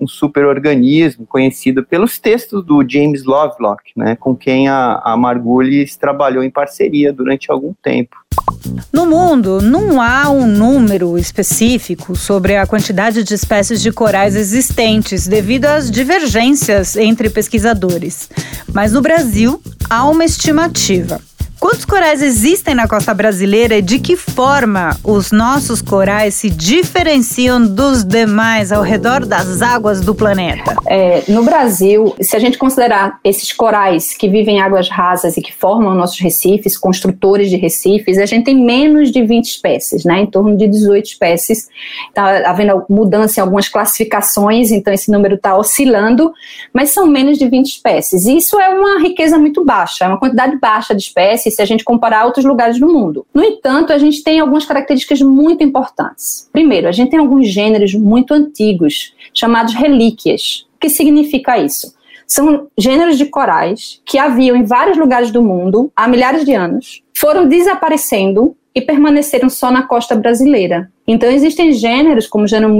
um 0.00 0.08
superorganismo 0.08 1.26
conhecido 1.26 1.84
pelos 1.84 2.18
textos 2.18 2.64
do 2.64 2.84
James 2.88 3.24
Lovelock, 3.24 3.82
né, 3.96 4.16
com 4.16 4.34
quem 4.34 4.68
a, 4.68 5.00
a 5.04 5.16
Margulis 5.16 5.96
trabalhou 5.96 6.42
em 6.42 6.50
parceria 6.50 7.12
durante 7.12 7.50
algum 7.50 7.74
tempo. 7.82 8.16
No 8.92 9.06
mundo, 9.06 9.60
não 9.60 10.00
há 10.00 10.30
um 10.30 10.46
número 10.46 11.18
específico 11.18 12.14
sobre 12.14 12.56
a 12.56 12.66
quantidade 12.66 13.24
de 13.24 13.34
espécies 13.34 13.82
de 13.82 13.92
corais 13.92 14.36
existentes 14.36 15.26
devido 15.26 15.66
às 15.66 15.90
divergências 15.90 16.96
entre 16.96 17.28
pesquisadores. 17.28 18.30
Mas 18.72 18.92
no 18.92 19.00
Brasil, 19.00 19.60
há 19.88 20.06
uma 20.08 20.24
estimativa. 20.24 21.20
Quantos 21.60 21.84
corais 21.84 22.22
existem 22.22 22.74
na 22.74 22.88
costa 22.88 23.12
brasileira 23.12 23.76
e 23.76 23.82
de 23.82 23.98
que 23.98 24.16
forma 24.16 24.96
os 25.04 25.30
nossos 25.30 25.82
corais 25.82 26.32
se 26.32 26.48
diferenciam 26.48 27.62
dos 27.62 28.02
demais 28.02 28.72
ao 28.72 28.82
redor 28.82 29.26
das 29.26 29.60
águas 29.60 30.00
do 30.00 30.14
planeta? 30.14 30.74
É, 30.86 31.22
no 31.28 31.44
Brasil, 31.44 32.14
se 32.18 32.34
a 32.34 32.38
gente 32.38 32.56
considerar 32.56 33.20
esses 33.22 33.52
corais 33.52 34.14
que 34.14 34.26
vivem 34.26 34.56
em 34.56 34.60
águas 34.62 34.88
rasas 34.88 35.36
e 35.36 35.42
que 35.42 35.52
formam 35.52 35.94
nossos 35.94 36.18
recifes, 36.18 36.78
construtores 36.78 37.50
de 37.50 37.58
recifes, 37.58 38.16
a 38.16 38.24
gente 38.24 38.46
tem 38.46 38.56
menos 38.56 39.12
de 39.12 39.22
20 39.22 39.44
espécies, 39.44 40.02
né? 40.02 40.22
Em 40.22 40.26
torno 40.26 40.56
de 40.56 40.66
18 40.66 41.04
espécies. 41.04 41.68
Está 42.08 42.48
havendo 42.48 42.86
mudança 42.88 43.38
em 43.38 43.42
algumas 43.42 43.68
classificações, 43.68 44.70
então 44.70 44.94
esse 44.94 45.12
número 45.12 45.34
está 45.34 45.54
oscilando, 45.58 46.32
mas 46.72 46.88
são 46.88 47.06
menos 47.06 47.36
de 47.36 47.46
20 47.46 47.66
espécies. 47.66 48.24
E 48.24 48.38
isso 48.38 48.58
é 48.58 48.70
uma 48.70 48.98
riqueza 48.98 49.36
muito 49.36 49.62
baixa, 49.62 50.06
é 50.06 50.08
uma 50.08 50.18
quantidade 50.18 50.58
baixa 50.58 50.94
de 50.94 51.02
espécies 51.02 51.49
se 51.50 51.62
a 51.62 51.64
gente 51.64 51.84
comparar 51.84 52.24
outros 52.24 52.44
lugares 52.44 52.78
do 52.78 52.86
mundo. 52.86 53.26
No 53.32 53.42
entanto, 53.42 53.92
a 53.92 53.98
gente 53.98 54.22
tem 54.22 54.40
algumas 54.40 54.64
características 54.64 55.20
muito 55.20 55.62
importantes. 55.64 56.48
Primeiro, 56.52 56.88
a 56.88 56.92
gente 56.92 57.10
tem 57.10 57.18
alguns 57.18 57.48
gêneros 57.48 57.94
muito 57.94 58.32
antigos, 58.34 59.14
chamados 59.34 59.74
relíquias. 59.74 60.66
O 60.76 60.80
que 60.80 60.88
significa 60.88 61.58
isso? 61.58 61.94
São 62.26 62.68
gêneros 62.78 63.18
de 63.18 63.26
corais 63.26 64.00
que 64.04 64.16
haviam 64.16 64.56
em 64.56 64.64
vários 64.64 64.96
lugares 64.96 65.32
do 65.32 65.42
mundo 65.42 65.90
há 65.96 66.06
milhares 66.06 66.44
de 66.44 66.54
anos, 66.54 67.02
foram 67.12 67.48
desaparecendo 67.48 68.56
e 68.74 68.80
permaneceram 68.80 69.48
só 69.48 69.70
na 69.70 69.82
costa 69.82 70.14
brasileira. 70.14 70.90
Então, 71.06 71.28
existem 71.28 71.72
gêneros, 71.72 72.28
como 72.28 72.44
o 72.44 72.46
gênero 72.46 72.78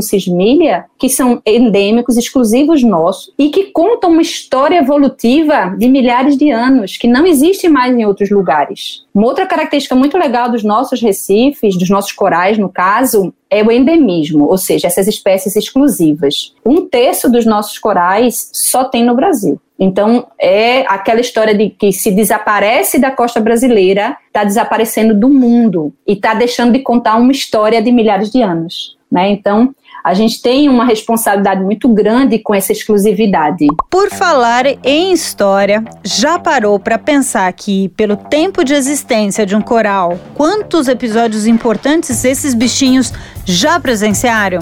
que 0.96 1.08
são 1.08 1.42
endêmicos, 1.44 2.16
exclusivos 2.16 2.80
nossos, 2.82 3.32
e 3.36 3.48
que 3.48 3.72
contam 3.72 4.10
uma 4.10 4.22
história 4.22 4.78
evolutiva 4.78 5.74
de 5.76 5.88
milhares 5.88 6.36
de 6.36 6.48
anos, 6.48 6.96
que 6.96 7.08
não 7.08 7.26
existe 7.26 7.68
mais 7.68 7.92
em 7.96 8.04
outros 8.04 8.30
lugares. 8.30 9.04
Uma 9.12 9.26
outra 9.26 9.46
característica 9.46 9.96
muito 9.96 10.16
legal 10.16 10.48
dos 10.48 10.62
nossos 10.62 11.00
recifes, 11.00 11.76
dos 11.76 11.90
nossos 11.90 12.12
corais, 12.12 12.56
no 12.56 12.68
caso, 12.68 13.34
é 13.50 13.64
o 13.64 13.72
endemismo, 13.72 14.46
ou 14.46 14.56
seja, 14.56 14.86
essas 14.86 15.08
espécies 15.08 15.56
exclusivas. 15.56 16.54
Um 16.64 16.86
terço 16.86 17.28
dos 17.28 17.44
nossos 17.44 17.78
corais 17.78 18.36
só 18.52 18.84
tem 18.84 19.04
no 19.04 19.16
Brasil. 19.16 19.60
Então, 19.82 20.26
é 20.38 20.82
aquela 20.86 21.20
história 21.20 21.54
de 21.54 21.70
que 21.70 21.90
se 21.90 22.10
desaparece 22.10 22.98
da 22.98 23.10
costa 23.10 23.40
brasileira, 23.40 24.14
está 24.26 24.44
desaparecendo 24.44 25.18
do 25.18 25.30
mundo 25.30 25.90
e 26.06 26.12
está 26.12 26.34
deixando 26.34 26.72
de 26.72 26.80
contar 26.80 27.16
uma 27.16 27.32
história 27.32 27.80
de 27.80 27.90
milhares 27.90 28.30
de 28.30 28.42
anos. 28.42 28.98
Né? 29.10 29.30
Então, 29.30 29.74
a 30.04 30.12
gente 30.12 30.40
tem 30.40 30.68
uma 30.68 30.84
responsabilidade 30.84 31.62
muito 31.62 31.88
grande 31.88 32.38
com 32.38 32.54
essa 32.54 32.72
exclusividade. 32.72 33.66
Por 33.90 34.10
falar 34.10 34.66
em 34.84 35.12
história, 35.12 35.82
já 36.04 36.38
parou 36.38 36.78
para 36.78 36.98
pensar 36.98 37.50
que, 37.52 37.88
pelo 37.90 38.16
tempo 38.16 38.62
de 38.62 38.74
existência 38.74 39.46
de 39.46 39.56
um 39.56 39.62
coral, 39.62 40.18
quantos 40.34 40.88
episódios 40.88 41.46
importantes 41.46 42.22
esses 42.24 42.54
bichinhos 42.54 43.12
já 43.44 43.80
presenciaram? 43.80 44.60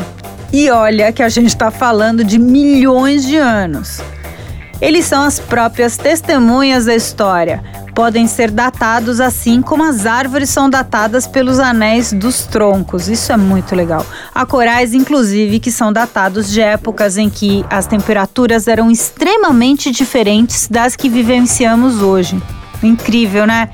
E 0.53 0.71
olha 0.71 1.13
que 1.13 1.23
a 1.23 1.29
gente 1.29 1.49
está 1.49 1.71
falando 1.71 2.25
de 2.25 2.39
milhões 2.39 3.27
de 3.27 3.37
anos. 3.37 4.01
Eles 4.81 5.07
são 5.07 5.23
as 5.23 5.41
próprias 5.41 5.97
testemunhas 5.97 6.85
da 6.85 6.95
história. 6.95 7.63
Podem 7.95 8.29
ser 8.29 8.51
datados 8.51 9.21
assim 9.21 9.61
como 9.61 9.83
as 9.83 10.07
árvores 10.07 10.51
são 10.51 10.71
datadas 10.71 11.27
pelos 11.27 11.59
anéis 11.59 12.13
dos 12.13 12.47
troncos. 12.47 13.09
Isso 13.09 13.33
é 13.33 13.37
muito 13.37 13.75
legal. 13.75 14.07
Há 14.33 14.47
corais, 14.47 14.95
inclusive, 14.95 15.59
que 15.59 15.73
são 15.73 15.93
datados 15.93 16.49
de 16.49 16.61
épocas 16.61 17.17
em 17.17 17.29
que 17.29 17.65
as 17.69 17.89
temperaturas 17.89 18.69
eram 18.69 18.89
extremamente 18.89 19.91
diferentes 19.91 20.69
das 20.69 20.95
que 20.95 21.09
vivenciamos 21.09 22.01
hoje. 22.01 22.41
Incrível, 22.81 23.49
né? 23.49 23.69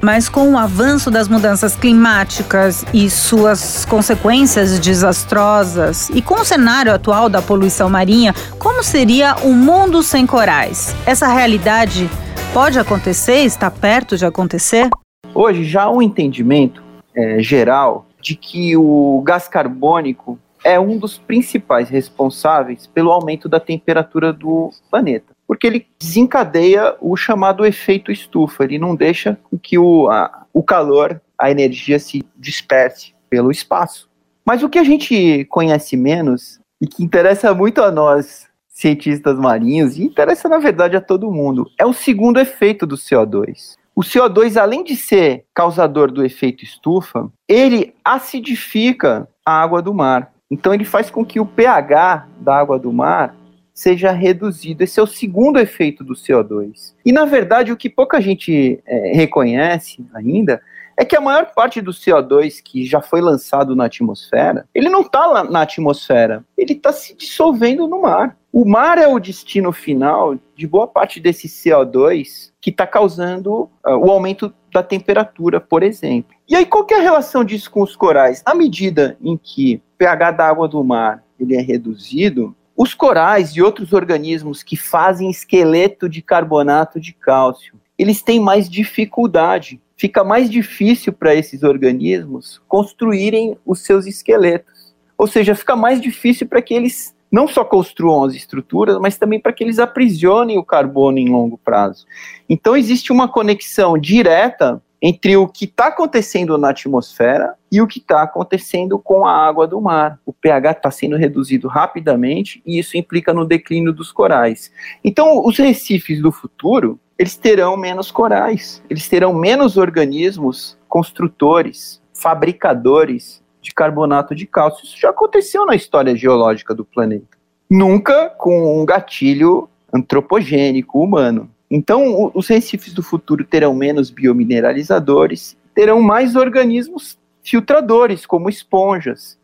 Mas 0.00 0.28
com 0.28 0.52
o 0.52 0.58
avanço 0.58 1.10
das 1.10 1.28
mudanças 1.28 1.74
climáticas 1.74 2.84
e 2.92 3.08
suas 3.08 3.84
consequências 3.84 4.78
desastrosas, 4.78 6.10
e 6.10 6.20
com 6.20 6.34
o 6.34 6.44
cenário 6.44 6.92
atual 6.92 7.28
da 7.28 7.40
poluição 7.40 7.88
marinha, 7.88 8.34
como 8.58 8.82
seria 8.82 9.36
um 9.42 9.52
mundo 9.52 10.02
sem 10.02 10.26
corais? 10.26 10.94
Essa 11.06 11.28
realidade 11.28 12.08
pode 12.52 12.78
acontecer? 12.78 13.44
Está 13.44 13.70
perto 13.70 14.16
de 14.16 14.26
acontecer? 14.26 14.88
Hoje 15.34 15.64
já 15.64 15.84
há 15.84 15.90
um 15.90 16.02
entendimento 16.02 16.82
é, 17.14 17.40
geral 17.40 18.06
de 18.20 18.34
que 18.34 18.76
o 18.76 19.22
gás 19.24 19.48
carbônico 19.48 20.38
é 20.64 20.80
um 20.80 20.98
dos 20.98 21.16
principais 21.16 21.88
responsáveis 21.88 22.86
pelo 22.86 23.12
aumento 23.12 23.48
da 23.48 23.60
temperatura 23.60 24.32
do 24.32 24.70
planeta 24.90 25.35
porque 25.46 25.66
ele 25.66 25.86
desencadeia 25.98 26.96
o 27.00 27.16
chamado 27.16 27.64
efeito 27.64 28.10
estufa, 28.10 28.64
ele 28.64 28.78
não 28.78 28.94
deixa 28.94 29.38
que 29.62 29.78
o, 29.78 30.08
a, 30.10 30.44
o 30.52 30.62
calor, 30.62 31.20
a 31.38 31.50
energia 31.50 31.98
se 31.98 32.24
disperse 32.36 33.14
pelo 33.28 33.50
espaço. 33.50 34.08
Mas 34.44 34.62
o 34.62 34.68
que 34.68 34.78
a 34.78 34.84
gente 34.84 35.44
conhece 35.46 35.96
menos 35.96 36.60
e 36.80 36.86
que 36.86 37.02
interessa 37.02 37.54
muito 37.54 37.82
a 37.82 37.90
nós, 37.90 38.46
cientistas 38.68 39.38
marinhos, 39.38 39.96
e 39.96 40.04
interessa 40.04 40.48
na 40.48 40.58
verdade 40.58 40.96
a 40.96 41.00
todo 41.00 41.32
mundo, 41.32 41.70
é 41.78 41.86
o 41.86 41.92
segundo 41.92 42.38
efeito 42.38 42.86
do 42.86 42.96
CO2. 42.96 43.74
O 43.94 44.02
CO2, 44.02 44.60
além 44.60 44.84
de 44.84 44.94
ser 44.94 45.44
causador 45.54 46.12
do 46.12 46.24
efeito 46.24 46.62
estufa, 46.62 47.30
ele 47.48 47.94
acidifica 48.04 49.26
a 49.44 49.62
água 49.62 49.80
do 49.80 49.94
mar. 49.94 50.32
Então 50.50 50.74
ele 50.74 50.84
faz 50.84 51.10
com 51.10 51.24
que 51.24 51.40
o 51.40 51.46
pH 51.46 52.28
da 52.38 52.56
água 52.56 52.78
do 52.78 52.92
mar 52.92 53.34
seja 53.76 54.10
reduzido. 54.10 54.82
Esse 54.82 54.98
é 54.98 55.02
o 55.02 55.06
segundo 55.06 55.58
efeito 55.58 56.02
do 56.02 56.14
CO2. 56.14 56.94
E, 57.04 57.12
na 57.12 57.26
verdade, 57.26 57.70
o 57.70 57.76
que 57.76 57.90
pouca 57.90 58.18
gente 58.22 58.82
é, 58.86 59.12
reconhece 59.14 60.02
ainda 60.14 60.62
é 60.96 61.04
que 61.04 61.14
a 61.14 61.20
maior 61.20 61.52
parte 61.54 61.82
do 61.82 61.90
CO2 61.90 62.62
que 62.64 62.86
já 62.86 63.02
foi 63.02 63.20
lançado 63.20 63.76
na 63.76 63.84
atmosfera, 63.84 64.66
ele 64.74 64.88
não 64.88 65.02
está 65.02 65.44
na 65.44 65.60
atmosfera, 65.60 66.42
ele 66.56 66.72
está 66.72 66.90
se 66.90 67.14
dissolvendo 67.14 67.86
no 67.86 68.00
mar. 68.00 68.34
O 68.50 68.64
mar 68.64 68.96
é 68.96 69.06
o 69.06 69.18
destino 69.18 69.70
final 69.72 70.36
de 70.56 70.66
boa 70.66 70.88
parte 70.88 71.20
desse 71.20 71.46
CO2 71.46 72.52
que 72.58 72.70
está 72.70 72.86
causando 72.86 73.64
uh, 73.86 73.90
o 73.98 74.10
aumento 74.10 74.54
da 74.72 74.82
temperatura, 74.82 75.60
por 75.60 75.82
exemplo. 75.82 76.34
E 76.48 76.56
aí, 76.56 76.64
qual 76.64 76.86
é 76.90 76.94
a 76.94 77.02
relação 77.02 77.44
disso 77.44 77.70
com 77.70 77.82
os 77.82 77.94
corais? 77.94 78.42
À 78.46 78.54
medida 78.54 79.18
em 79.22 79.36
que 79.36 79.82
o 79.94 79.98
pH 79.98 80.30
da 80.30 80.48
água 80.48 80.66
do 80.66 80.82
mar 80.82 81.22
ele 81.38 81.54
é 81.54 81.60
reduzido, 81.60 82.56
os 82.76 82.92
corais 82.92 83.50
e 83.56 83.62
outros 83.62 83.92
organismos 83.92 84.62
que 84.62 84.76
fazem 84.76 85.30
esqueleto 85.30 86.08
de 86.08 86.20
carbonato 86.20 87.00
de 87.00 87.12
cálcio, 87.12 87.74
eles 87.98 88.22
têm 88.22 88.38
mais 88.38 88.68
dificuldade. 88.68 89.80
Fica 89.96 90.22
mais 90.22 90.50
difícil 90.50 91.12
para 91.12 91.34
esses 91.34 91.62
organismos 91.62 92.60
construírem 92.68 93.56
os 93.64 93.80
seus 93.80 94.06
esqueletos. 94.06 94.94
Ou 95.16 95.26
seja, 95.26 95.54
fica 95.54 95.74
mais 95.74 96.00
difícil 96.00 96.46
para 96.46 96.60
que 96.60 96.74
eles 96.74 97.16
não 97.32 97.48
só 97.48 97.64
construam 97.64 98.24
as 98.24 98.34
estruturas, 98.34 98.98
mas 99.00 99.16
também 99.16 99.40
para 99.40 99.52
que 99.52 99.64
eles 99.64 99.78
aprisionem 99.78 100.58
o 100.58 100.64
carbono 100.64 101.18
em 101.18 101.30
longo 101.30 101.58
prazo. 101.58 102.06
Então 102.48 102.76
existe 102.76 103.10
uma 103.10 103.26
conexão 103.26 103.98
direta 103.98 104.82
entre 105.00 105.36
o 105.36 105.46
que 105.46 105.66
está 105.66 105.88
acontecendo 105.88 106.56
na 106.56 106.70
atmosfera 106.70 107.54
e 107.70 107.80
o 107.80 107.86
que 107.86 107.98
está 107.98 108.22
acontecendo 108.22 108.98
com 108.98 109.26
a 109.26 109.32
água 109.32 109.66
do 109.66 109.80
mar. 109.80 110.18
O 110.24 110.32
pH 110.32 110.70
está 110.72 110.90
sendo 110.90 111.16
reduzido 111.16 111.68
rapidamente 111.68 112.62
e 112.64 112.78
isso 112.78 112.96
implica 112.96 113.32
no 113.32 113.44
declínio 113.44 113.92
dos 113.92 114.10
corais. 114.10 114.72
Então, 115.04 115.44
os 115.44 115.58
recifes 115.58 116.20
do 116.20 116.32
futuro 116.32 116.98
eles 117.18 117.36
terão 117.36 117.76
menos 117.76 118.10
corais, 118.10 118.82
eles 118.90 119.08
terão 119.08 119.32
menos 119.32 119.78
organismos 119.78 120.76
construtores, 120.86 122.00
fabricadores 122.12 123.42
de 123.60 123.72
carbonato 123.72 124.34
de 124.34 124.46
cálcio. 124.46 124.84
Isso 124.84 124.98
já 124.98 125.10
aconteceu 125.10 125.64
na 125.64 125.74
história 125.74 126.14
geológica 126.14 126.74
do 126.74 126.84
planeta. 126.84 127.36
Nunca 127.70 128.28
com 128.30 128.80
um 128.80 128.84
gatilho 128.84 129.68
antropogênico 129.92 131.02
humano. 131.02 131.50
Então, 131.70 132.30
os 132.34 132.46
recifes 132.48 132.92
do 132.92 133.02
futuro 133.02 133.44
terão 133.44 133.74
menos 133.74 134.10
biomineralizadores, 134.10 135.56
terão 135.74 136.00
mais 136.00 136.36
organismos 136.36 137.18
filtradores, 137.42 138.24
como 138.24 138.48
esponjas. 138.48 139.38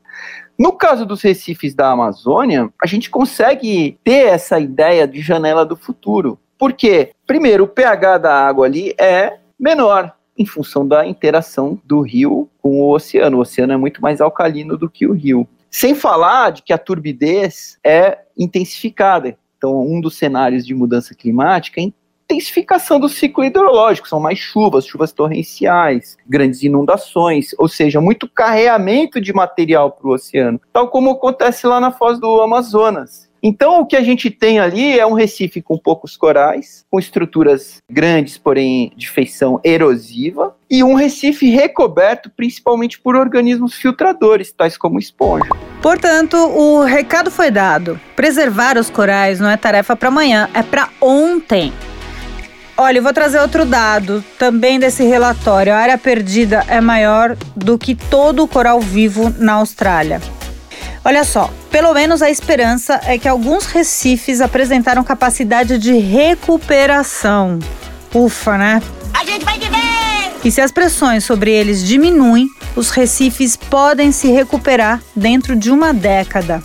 No 0.59 0.73
caso 0.73 1.05
dos 1.05 1.23
recifes 1.23 1.75
da 1.75 1.91
Amazônia, 1.91 2.71
a 2.81 2.87
gente 2.87 3.11
consegue 3.11 3.99
ter 4.05 4.27
essa 4.27 4.61
ideia 4.61 5.07
de 5.09 5.21
janela 5.21 5.65
do 5.65 5.77
futuro. 5.77 6.39
Por 6.59 6.73
quê? 6.73 7.11
Primeiro, 7.27 7.65
o 7.65 7.69
pH 7.69 8.19
da 8.19 8.47
água 8.47 8.67
ali 8.67 8.95
é 8.99 9.39
menor 9.59 10.15
em 10.39 10.47
função 10.47 10.87
da 10.87 11.07
interação 11.07 11.81
do 11.85 12.01
rio 12.01 12.49
com 12.61 12.81
o 12.81 12.91
oceano. 12.93 13.39
O 13.39 13.41
oceano 13.41 13.73
é 13.73 13.77
muito 13.77 14.01
mais 14.01 14.21
alcalino 14.21 14.77
do 14.77 14.89
que 14.89 15.07
o 15.07 15.13
rio. 15.13 15.49
Sem 15.71 15.95
falar 15.95 16.51
de 16.51 16.63
que 16.63 16.73
a 16.73 16.79
turbidez 16.79 17.79
é 17.85 18.19
intensificada. 18.39 19.37
Então, 19.57 19.81
um 19.81 20.01
dos 20.01 20.17
cenários 20.17 20.67
de 20.67 20.75
mudança 20.75 21.15
climática 21.15 21.81
é 21.81 21.85
intensificação 22.25 22.99
do 22.99 23.09
ciclo 23.09 23.45
hidrológico, 23.45 24.09
são 24.09 24.21
mais 24.21 24.39
chuvas, 24.39 24.87
chuvas 24.87 25.13
torrenciais, 25.13 26.17
grandes 26.27 26.63
inundações, 26.63 27.51
ou 27.59 27.69
seja, 27.69 28.01
muito 28.01 28.29
carreamento 28.29 29.21
de 29.21 29.33
material 29.33 29.91
para 29.91 30.09
o 30.09 30.13
oceano, 30.15 30.61
tal 30.73 30.89
como 30.89 31.11
acontece 31.11 31.67
lá 31.67 31.81
na 31.81 31.91
foz 31.91 32.19
do 32.19 32.41
Amazonas. 32.41 33.31
Então, 33.45 33.81
o 33.81 33.87
que 33.87 33.97
a 33.97 34.03
gente 34.03 34.31
tem 34.31 34.61
ali 34.61 34.97
é 34.97 35.05
um 35.05 35.15
recife 35.15 35.61
com 35.61 35.77
poucos 35.77 36.17
corais, 36.17 36.85
com 36.89 36.97
estruturas 37.01 37.79
grandes, 37.91 38.39
porém 38.39 38.93
de 38.97 39.11
feição 39.11 39.61
erosiva, 39.65 40.55
e 40.71 40.85
um 40.85 40.95
recife 40.95 41.51
recoberto 41.51 42.31
principalmente 42.31 43.01
por 43.01 43.17
organismos 43.17 43.75
filtradores, 43.75 44.53
tais 44.53 44.79
como 44.79 44.97
esponja. 44.97 45.49
Portanto, 45.83 46.37
o 46.37 46.85
recado 46.85 47.33
foi 47.33 47.51
dado. 47.51 48.01
Preservar 48.15 48.79
os 48.79 48.89
corais 48.89 49.41
não 49.41 49.51
é 49.51 49.57
tarefa 49.57 49.97
para 49.97 50.09
amanhã, 50.09 50.49
é 50.55 50.63
para 50.63 50.89
ontem. 51.01 51.73
Olha, 52.77 52.99
eu 52.99 53.03
vou 53.03 53.13
trazer 53.13 53.39
outro 53.39 53.65
dado 53.65 54.25
também 54.39 54.79
desse 54.79 55.05
relatório. 55.05 55.73
A 55.73 55.77
área 55.77 55.99
perdida 55.99 56.65
é 56.69 56.81
maior 56.81 57.37
do 57.55 57.79
que 57.79 57.95
todo 57.95 58.43
o 58.43 58.49
coral 58.49 58.81
vivo 58.81 59.33
na 59.39 59.55
Austrália. 59.55 60.21
Olha 61.05 61.25
só, 61.25 61.51
pelo 61.71 61.93
menos 61.93 62.23
a 62.23 62.31
esperança 62.31 63.01
é 63.05 63.19
que 63.19 63.29
alguns 63.29 63.67
recifes 63.67 64.41
apresentaram 64.41 65.03
capacidade 65.03 65.77
de 65.79 65.93
recuperação. 65.99 67.59
Ufa, 68.15 68.57
né? 68.57 68.83
A 69.13 69.25
gente 69.25 69.45
vai 69.45 69.59
viver! 69.59 69.73
E 70.45 70.51
se 70.51 70.61
as 70.61 70.73
pressões 70.73 71.25
sobre 71.25 71.51
eles 71.51 71.85
diminuem, 71.85 72.49
os 72.75 72.91
recifes 72.91 73.57
podem 73.57 74.13
se 74.13 74.29
recuperar 74.29 75.01
dentro 75.15 75.55
de 75.55 75.71
uma 75.71 75.93
década. 75.93 76.63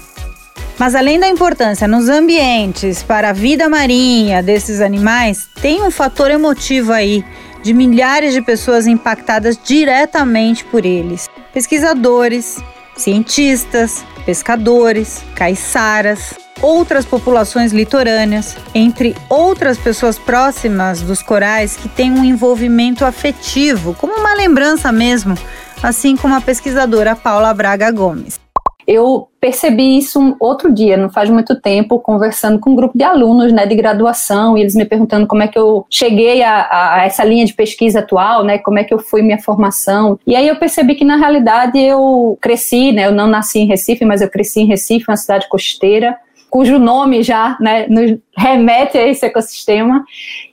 Mas 0.79 0.93
além 0.93 1.19
da 1.19 1.27
importância 1.27 1.87
nos 1.87 2.07
ambientes 2.07 3.01
para 3.01 3.29
a 3.29 3.33
vida 3.33 3.67
marinha 3.67 4.43
desses 4.43 4.79
animais, 4.79 5.49
tem 5.59 5.81
um 5.81 5.89
fator 5.89 6.29
emotivo 6.29 6.93
aí 6.93 7.25
de 7.63 7.73
milhares 7.73 8.33
de 8.33 8.41
pessoas 8.41 8.85
impactadas 8.85 9.57
diretamente 9.61 10.63
por 10.65 10.85
eles. 10.85 11.27
Pesquisadores, 11.51 12.57
cientistas, 12.95 14.05
pescadores, 14.23 15.23
caiçaras, 15.35 16.35
outras 16.61 17.05
populações 17.05 17.71
litorâneas, 17.71 18.55
entre 18.73 19.15
outras 19.29 19.77
pessoas 19.77 20.19
próximas 20.19 21.01
dos 21.01 21.23
corais 21.23 21.75
que 21.75 21.89
têm 21.89 22.11
um 22.11 22.23
envolvimento 22.23 23.03
afetivo, 23.03 23.95
como 23.95 24.13
uma 24.13 24.33
lembrança 24.35 24.91
mesmo, 24.91 25.35
assim 25.81 26.15
como 26.15 26.35
a 26.35 26.41
pesquisadora 26.41 27.15
Paula 27.15 27.53
Braga 27.53 27.91
Gomes. 27.91 28.39
Eu 28.85 29.27
percebi 29.47 29.97
isso 29.97 30.35
outro 30.41 30.73
dia, 30.73 30.97
não 30.97 31.09
faz 31.09 31.29
muito 31.29 31.55
tempo, 31.55 31.99
conversando 31.99 32.59
com 32.59 32.71
um 32.71 32.75
grupo 32.75 32.97
de 32.97 33.03
alunos 33.05 33.53
né, 33.53 33.65
de 33.65 33.75
graduação, 33.75 34.57
e 34.57 34.61
eles 34.61 34.75
me 34.75 34.83
perguntando 34.83 35.25
como 35.25 35.41
é 35.41 35.47
que 35.47 35.57
eu 35.57 35.85
cheguei 35.89 36.43
a, 36.43 36.67
a, 36.69 37.05
essa 37.05 37.23
linha 37.23 37.45
de 37.45 37.53
pesquisa 37.53 37.99
atual, 37.99 38.43
né, 38.43 38.57
como 38.57 38.77
é 38.77 38.83
que 38.83 38.93
eu 38.93 38.99
fui 38.99 39.21
minha 39.21 39.41
formação. 39.41 40.19
E 40.27 40.35
aí 40.35 40.49
eu 40.49 40.57
percebi 40.57 40.95
que, 40.95 41.05
na 41.05 41.15
realidade, 41.15 41.79
eu 41.79 42.37
cresci, 42.41 42.91
né, 42.91 43.05
eu 43.05 43.13
não 43.13 43.25
nasci 43.25 43.59
em 43.59 43.67
Recife, 43.67 44.03
mas 44.03 44.21
eu 44.21 44.29
cresci 44.29 44.59
em 44.59 44.65
Recife, 44.65 45.05
uma 45.07 45.15
cidade 45.15 45.47
costeira, 45.47 46.17
cujo 46.49 46.77
nome 46.77 47.23
já 47.23 47.57
né, 47.61 47.87
nos 47.87 48.17
remete 48.35 48.97
a 48.97 49.07
esse 49.07 49.25
ecossistema. 49.25 50.03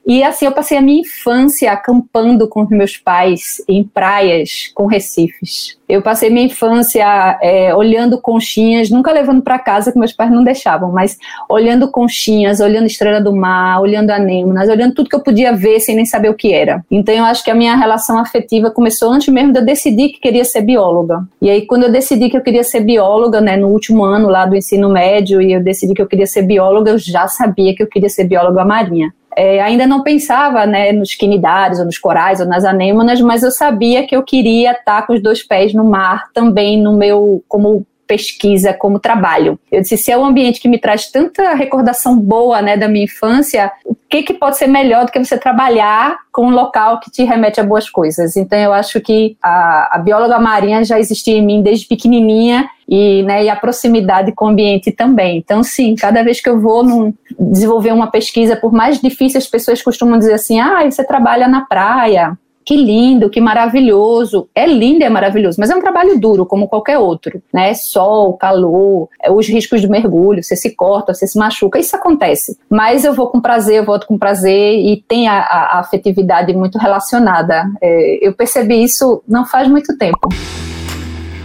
E 0.07 0.23
assim, 0.23 0.45
eu 0.45 0.53
passei 0.53 0.77
a 0.77 0.83
minha 0.83 1.01
infância 1.01 1.73
acampando 1.73 2.47
com 2.47 2.62
os 2.62 2.69
meus 2.69 2.97
pais 2.97 3.62
em 3.67 3.83
praias 3.83 4.71
com 4.75 4.87
recifes. 4.87 5.79
Eu 5.88 6.03
passei 6.03 6.31
minha 6.31 6.47
infância 6.47 7.38
é, 7.43 7.75
olhando 7.75 8.21
conchinhas, 8.21 8.90
nunca 8.90 9.12
levando 9.12 9.43
para 9.43 9.59
casa, 9.59 9.93
que 9.93 9.99
meus 9.99 10.12
pais 10.12 10.31
não 10.31 10.45
deixavam, 10.45 10.90
mas 10.93 11.19
olhando 11.49 11.90
conchinhas, 11.90 12.61
olhando 12.61 12.87
estrela 12.87 13.21
do 13.21 13.35
mar, 13.35 13.81
olhando 13.81 14.11
anêmonas, 14.11 14.69
olhando 14.69 14.95
tudo 14.95 15.09
que 15.09 15.17
eu 15.17 15.23
podia 15.23 15.53
ver 15.55 15.81
sem 15.81 15.97
nem 15.97 16.07
saber 16.07 16.29
o 16.29 16.35
que 16.35 16.53
era. 16.53 16.85
Então 16.90 17.14
eu 17.14 17.25
acho 17.25 17.45
que 17.45 17.51
a 17.51 17.55
minha 17.55 17.77
relação 17.77 18.19
afetiva 18.19 18.71
começou 18.71 19.11
antes 19.11 19.29
mesmo 19.29 19.53
de 19.53 19.61
eu 19.61 19.64
decidir 19.64 20.11
que 20.11 20.21
queria 20.21 20.45
ser 20.45 20.62
bióloga. 20.62 21.23
E 21.40 21.51
aí 21.51 21.67
quando 21.67 21.85
eu 21.85 21.93
decidi 21.93 22.29
que 22.29 22.37
eu 22.37 22.43
queria 22.43 22.64
ser 22.64 22.81
bióloga, 22.81 23.40
né, 23.40 23.57
no 23.57 23.69
último 23.69 24.05
ano 24.05 24.29
lá 24.29 24.47
do 24.47 24.57
ensino 24.57 24.88
médio, 24.88 25.40
e 25.40 25.53
eu 25.53 25.62
decidi 25.62 25.95
que 25.95 26.03
eu 26.03 26.07
queria 26.07 26.27
ser 26.27 26.43
bióloga, 26.43 26.90
eu 26.90 26.99
já 26.99 27.27
sabia 27.29 27.75
que 27.75 27.83
eu 27.83 27.87
queria 27.87 28.09
ser 28.09 28.25
bióloga 28.25 28.64
marinha. 28.64 29.12
É, 29.37 29.61
ainda 29.61 29.87
não 29.87 30.03
pensava 30.03 30.66
né, 30.66 30.92
nos 30.92 31.14
quinidários, 31.14 31.79
ou 31.79 31.87
nos 31.87 31.99
corais, 31.99 32.40
ou 32.40 32.47
nas 32.47 32.64
anêmonas, 32.64 33.20
mas 33.20 33.42
eu 33.42 33.51
sabia 33.51 34.07
que 34.07 34.14
eu 34.14 34.23
queria 34.23 34.73
estar 34.73 35.07
com 35.07 35.12
os 35.12 35.23
dois 35.23 35.42
pés 35.42 35.75
no 35.75 35.85
mar 35.85 36.31
também 36.33 36.81
no 36.81 36.92
meu 36.92 37.42
como 37.49 37.87
pesquisa, 38.07 38.73
como 38.73 38.99
trabalho. 38.99 39.59
Eu 39.70 39.81
disse, 39.81 39.97
se 39.97 40.12
é 40.12 40.16
um 40.16 40.25
ambiente 40.25 40.61
que 40.61 40.68
me 40.68 40.79
traz 40.79 41.11
tanta 41.11 41.55
recordação 41.55 42.18
boa 42.18 42.61
né, 42.62 42.77
da 42.77 42.88
minha 42.88 43.05
infância, 43.05 43.73
o 43.85 43.97
que, 44.09 44.23
que 44.23 44.35
pode 44.35 44.57
ser 44.57 44.66
melhor 44.66 45.07
do 45.07 45.12
que 45.12 45.18
você 45.18 45.38
trabalhar 45.38 46.16
com 46.31 46.47
um 46.47 46.51
local 46.51 47.01
que 47.01 47.11
te 47.11 47.25
remete 47.25 47.61
a 47.61 47.64
boas 47.64 47.88
coisas? 47.88 48.37
Então, 48.37 48.59
eu 48.59 48.73
acho 48.73 49.01
que 49.01 49.37
a, 49.42 49.97
a 49.97 49.99
bióloga 49.99 50.38
marinha 50.38 50.85
já 50.85 50.99
existia 50.99 51.37
em 51.37 51.44
mim 51.44 51.62
desde 51.62 51.87
pequenininha 51.87 52.68
e, 52.88 53.23
né, 53.23 53.44
e 53.44 53.49
a 53.49 53.57
proximidade 53.57 54.33
com 54.33 54.47
o 54.47 54.49
ambiente 54.49 54.92
também. 54.92 55.38
Então, 55.38 55.62
sim, 55.62 55.94
cada 55.94 56.23
vez 56.23 56.40
que 56.40 56.49
eu 56.49 56.61
vou 56.61 56.83
num, 56.83 57.14
desenvolver 57.38 57.92
uma 57.92 58.11
pesquisa, 58.11 58.57
por 58.57 58.73
mais 58.73 59.01
difícil, 59.01 59.38
as 59.38 59.47
pessoas 59.47 59.83
costumam 59.83 60.18
dizer 60.18 60.35
assim: 60.35 60.61
ah, 60.61 60.88
você 60.88 61.05
trabalha 61.05 61.49
na 61.49 61.62
praia, 61.62 62.37
que 62.64 62.77
lindo, 62.77 63.29
que 63.29 63.40
maravilhoso. 63.40 64.49
É 64.55 64.66
lindo 64.66 65.03
e 65.03 65.05
é 65.05 65.11
maravilhoso, 65.11 65.61
mas 65.61 65.70
é 65.70 65.77
um 65.77 65.81
trabalho 65.81 66.18
duro, 66.18 66.47
como 66.47 66.66
qualquer 66.66 66.99
outro, 66.99 67.42
né? 67.53 67.75
Sol, 67.75 68.35
calor, 68.35 69.09
é, 69.23 69.31
os 69.31 69.47
riscos 69.47 69.81
de 69.81 69.88
mergulho, 69.88 70.42
você 70.42 70.57
se 70.57 70.75
corta, 70.75 71.12
você 71.12 71.27
se 71.27 71.38
machuca, 71.38 71.79
isso 71.79 71.94
acontece. 71.94 72.59
Mas 72.70 73.05
eu 73.05 73.12
vou 73.12 73.29
com 73.29 73.40
prazer, 73.40 73.77
eu 73.77 73.85
volto 73.85 74.07
com 74.07 74.18
prazer 74.18 74.79
e 74.79 75.05
tem 75.07 75.29
a, 75.29 75.38
a 75.40 75.81
afetividade 75.81 76.53
muito 76.55 76.79
relacionada. 76.79 77.64
É, 77.83 78.27
eu 78.27 78.33
percebi 78.33 78.83
isso 78.83 79.23
não 79.29 79.44
faz 79.44 79.68
muito 79.68 79.97
tempo. 79.99 80.29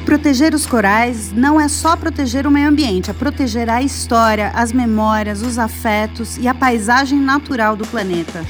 Proteger 0.06 0.56
os 0.56 0.66
corais 0.66 1.32
não 1.34 1.60
é 1.60 1.68
só 1.68 1.96
proteger 1.96 2.48
o 2.48 2.52
meio 2.52 2.68
ambiente, 2.68 3.12
é 3.12 3.14
proteger 3.14 3.70
a 3.70 3.82
história, 3.82 4.52
as 4.56 4.72
memórias, 4.72 5.42
os 5.42 5.58
afetos 5.58 6.38
e 6.38 6.48
a 6.48 6.54
paisagem 6.54 7.20
natural 7.20 7.76
do 7.76 7.86
planeta. 7.86 8.44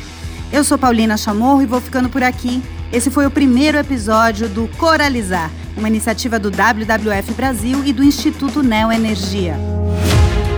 Eu 0.52 0.64
sou 0.64 0.78
Paulina 0.78 1.18
Chamorro 1.18 1.62
e 1.62 1.66
vou 1.66 1.82
ficando 1.82 2.10
por 2.10 2.24
aqui. 2.24 2.64
Esse 2.92 3.12
foi 3.12 3.26
o 3.26 3.32
primeiro 3.32 3.78
episódio 3.78 4.48
do 4.50 4.68
Coralizar, 4.78 5.52
uma 5.78 5.88
iniciativa 5.88 6.40
do 6.40 6.50
WWF 6.50 7.34
Brasil 7.34 7.84
e 7.86 7.94
do 7.94 8.04
Instituto 8.04 8.64
Neoenergia. 8.64 9.56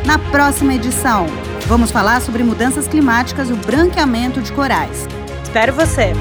Na 0.06 0.18
próxima 0.18 0.74
edição, 0.74 1.26
vamos 1.68 1.92
falar 1.92 2.22
sobre 2.22 2.44
mudanças 2.44 2.88
climáticas 2.88 3.50
e 3.50 3.54
o 3.54 3.58
branqueamento 3.58 4.42
de 4.42 4.52
corais. 4.52 5.08
Espero 5.44 5.74
você! 5.74 6.14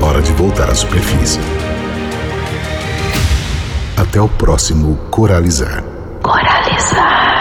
Hora 0.00 0.22
de 0.22 0.32
voltar 0.32 0.70
à 0.70 0.74
superfície. 0.74 1.40
Até 4.10 4.20
o 4.20 4.28
próximo 4.28 4.96
Coralizar. 5.08 5.84
Coralizar. 6.20 7.39